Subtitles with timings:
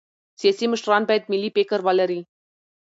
[0.39, 2.21] سیاسي مشران باید ملي فکر ولري